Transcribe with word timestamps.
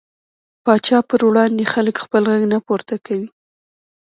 پاچا 0.63 0.97
پر 1.09 1.21
وړاندې 1.29 1.63
خلک 1.73 1.95
خپل 2.03 2.23
غږ 2.31 2.43
نه 2.53 2.57
پورته 2.65 2.95
کوي. 3.05 3.27